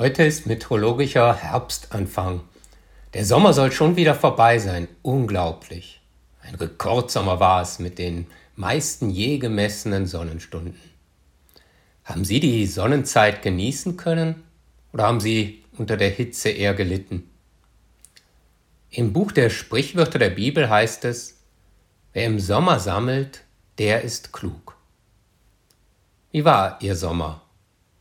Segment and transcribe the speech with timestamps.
[0.00, 2.40] Heute ist meteorologischer Herbstanfang.
[3.12, 4.88] Der Sommer soll schon wieder vorbei sein.
[5.02, 6.00] Unglaublich.
[6.40, 8.26] Ein Rekordsommer war es mit den
[8.56, 10.80] meisten je gemessenen Sonnenstunden.
[12.04, 14.42] Haben Sie die Sonnenzeit genießen können
[14.94, 17.28] oder haben Sie unter der Hitze eher gelitten?
[18.88, 21.42] Im Buch der Sprichwörter der Bibel heißt es,
[22.14, 23.42] wer im Sommer sammelt,
[23.76, 24.76] der ist klug.
[26.32, 27.42] Wie war Ihr Sommer?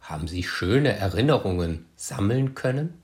[0.10, 3.00] Haben Sie schöne Erinnerungen sammeln können?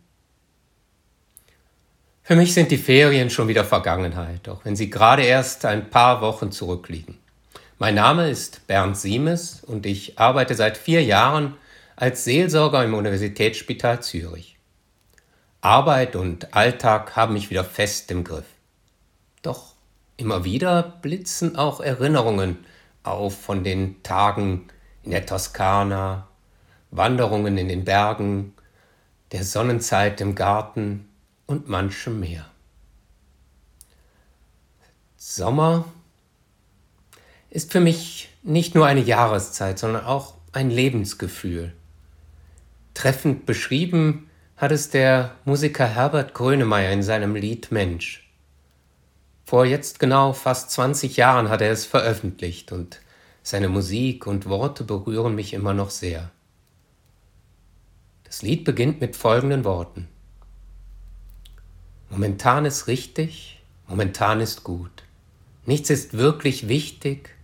[2.23, 6.21] Für mich sind die Ferien schon wieder Vergangenheit, auch wenn sie gerade erst ein paar
[6.21, 7.19] Wochen zurückliegen.
[7.77, 11.53] Mein Name ist Bernd Siemes und ich arbeite seit vier Jahren
[11.95, 14.57] als Seelsorger im Universitätsspital Zürich.
[15.61, 18.47] Arbeit und Alltag haben mich wieder fest im Griff.
[19.43, 19.75] Doch
[20.17, 22.65] immer wieder blitzen auch Erinnerungen
[23.03, 24.69] auf von den Tagen
[25.03, 26.27] in der Toskana,
[26.91, 28.53] Wanderungen in den Bergen,
[29.31, 31.07] der Sonnenzeit im Garten
[31.45, 32.45] und manchem mehr.
[35.17, 35.85] Sommer
[37.49, 41.73] ist für mich nicht nur eine Jahreszeit, sondern auch ein Lebensgefühl.
[42.93, 48.29] Treffend beschrieben hat es der Musiker Herbert Grönemeyer in seinem Lied Mensch.
[49.45, 53.01] Vor jetzt genau fast 20 Jahren hat er es veröffentlicht und
[53.43, 56.31] seine Musik und Worte berühren mich immer noch sehr.
[58.25, 60.07] Das Lied beginnt mit folgenden Worten.
[62.09, 65.03] Momentan ist richtig, momentan ist gut.
[65.65, 67.35] Nichts ist wirklich wichtig,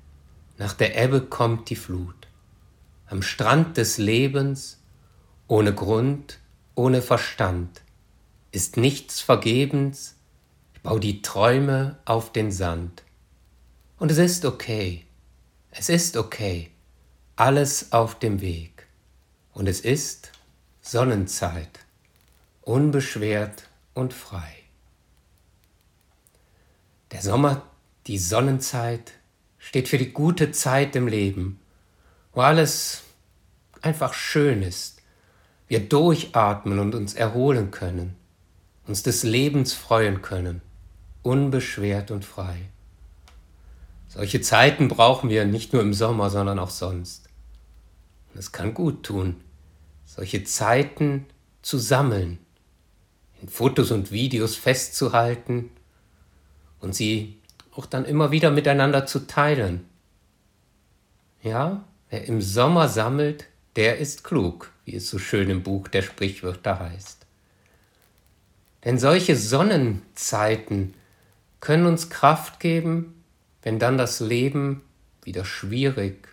[0.57, 2.27] nach der Ebbe kommt die Flut.
[3.07, 4.79] Am Strand des Lebens,
[5.47, 6.39] ohne Grund,
[6.75, 7.81] ohne Verstand,
[8.51, 10.15] ist nichts vergebens,
[10.73, 13.03] ich bau die Träume auf den Sand.
[13.97, 15.05] Und es ist okay,
[15.71, 16.71] es ist okay,
[17.35, 18.87] alles auf dem Weg.
[19.53, 20.31] Und es ist
[20.91, 21.79] Sonnenzeit,
[22.63, 24.55] unbeschwert und frei.
[27.11, 27.61] Der Sommer,
[28.07, 29.13] die Sonnenzeit,
[29.57, 31.61] steht für die gute Zeit im Leben,
[32.33, 33.03] wo alles
[33.81, 35.01] einfach schön ist,
[35.69, 38.17] wir durchatmen und uns erholen können,
[38.85, 40.61] uns des Lebens freuen können,
[41.23, 42.63] unbeschwert und frei.
[44.09, 47.29] Solche Zeiten brauchen wir nicht nur im Sommer, sondern auch sonst.
[48.35, 49.37] Es kann gut tun,
[50.13, 51.25] solche Zeiten
[51.61, 52.37] zu sammeln,
[53.41, 55.69] in Fotos und Videos festzuhalten
[56.81, 57.37] und sie
[57.73, 59.85] auch dann immer wieder miteinander zu teilen.
[61.41, 66.01] Ja, wer im Sommer sammelt, der ist klug, wie es so schön im Buch der
[66.01, 67.25] Sprichwörter heißt.
[68.83, 70.93] Denn solche Sonnenzeiten
[71.61, 73.23] können uns Kraft geben,
[73.61, 74.81] wenn dann das Leben
[75.23, 76.27] wieder schwierig,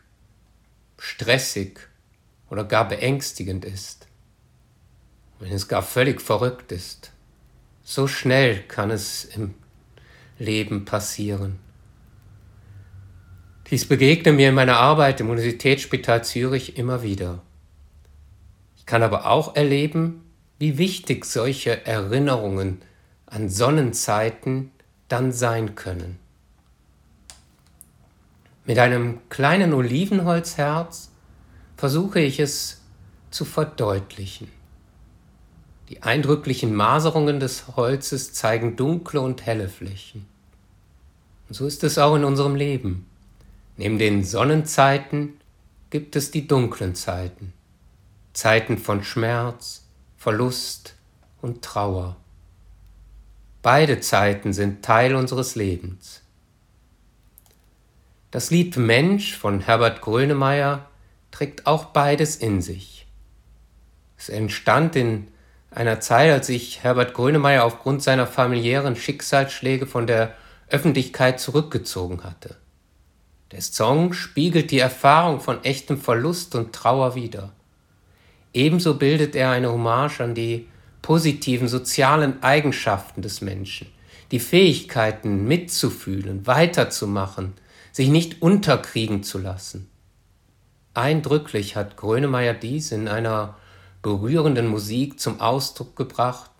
[0.98, 1.88] stressig
[2.50, 4.06] oder gar beängstigend ist,
[5.38, 7.12] wenn es gar völlig verrückt ist.
[7.82, 9.54] So schnell kann es im
[10.38, 11.58] Leben passieren.
[13.70, 17.42] Dies begegnet mir in meiner Arbeit im Universitätsspital Zürich immer wieder.
[18.76, 20.22] Ich kann aber auch erleben,
[20.58, 22.80] wie wichtig solche Erinnerungen
[23.26, 24.70] an Sonnenzeiten
[25.08, 26.18] dann sein können.
[28.64, 31.10] Mit einem kleinen Olivenholzherz
[31.78, 32.82] versuche ich es
[33.30, 34.48] zu verdeutlichen.
[35.88, 40.26] Die eindrücklichen Maserungen des Holzes zeigen dunkle und helle Flächen.
[41.48, 43.06] Und so ist es auch in unserem Leben.
[43.76, 45.40] Neben den Sonnenzeiten
[45.88, 47.52] gibt es die dunklen Zeiten,
[48.32, 50.94] Zeiten von Schmerz, Verlust
[51.40, 52.16] und Trauer.
[53.62, 56.22] Beide Zeiten sind Teil unseres Lebens.
[58.32, 60.88] Das Lied Mensch von Herbert Grönemeyer
[61.38, 63.06] trägt auch beides in sich.
[64.16, 65.28] Es entstand in
[65.70, 70.34] einer Zeit, als sich Herbert Grönemeyer aufgrund seiner familiären Schicksalsschläge von der
[70.68, 72.56] Öffentlichkeit zurückgezogen hatte.
[73.52, 77.52] Der Song spiegelt die Erfahrung von echtem Verlust und Trauer wider.
[78.52, 80.66] Ebenso bildet er eine Hommage an die
[81.02, 83.86] positiven sozialen Eigenschaften des Menschen,
[84.32, 87.52] die Fähigkeiten mitzufühlen, weiterzumachen,
[87.92, 89.88] sich nicht unterkriegen zu lassen.
[90.98, 93.56] Eindrücklich hat Grönemeyer dies in einer
[94.02, 96.50] berührenden Musik zum Ausdruck gebracht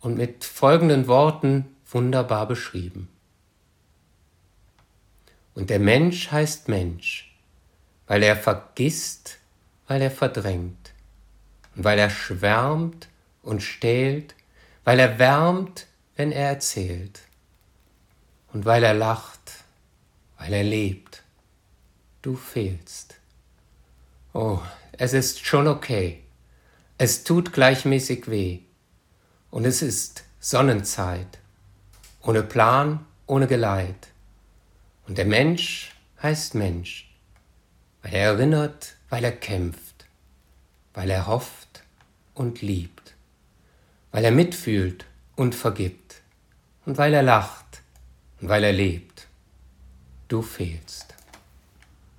[0.00, 3.08] und mit folgenden Worten wunderbar beschrieben.
[5.54, 7.32] Und der Mensch heißt Mensch,
[8.08, 9.38] weil er vergisst,
[9.86, 10.92] weil er verdrängt
[11.76, 13.08] und weil er schwärmt
[13.42, 14.34] und stählt,
[14.82, 15.86] weil er wärmt,
[16.16, 17.20] wenn er erzählt
[18.52, 19.62] und weil er lacht,
[20.38, 21.22] weil er lebt.
[22.22, 23.20] Du fehlst.
[24.32, 24.60] Oh,
[24.92, 26.22] es ist schon okay.
[26.98, 28.60] Es tut gleichmäßig weh.
[29.50, 31.38] Und es ist Sonnenzeit.
[32.22, 34.08] Ohne Plan, ohne Geleit.
[35.08, 37.12] Und der Mensch heißt Mensch,
[38.02, 40.06] weil er erinnert, weil er kämpft,
[40.94, 41.82] weil er hofft
[42.34, 43.14] und liebt,
[44.12, 46.22] weil er mitfühlt und vergibt
[46.86, 47.82] und weil er lacht
[48.40, 49.26] und weil er lebt.
[50.28, 51.14] Du fehlst.